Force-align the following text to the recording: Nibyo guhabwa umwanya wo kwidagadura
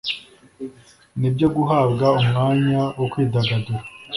Nibyo 1.19 1.47
guhabwa 1.55 2.05
umwanya 2.19 2.81
wo 2.99 3.05
kwidagadura 3.11 3.83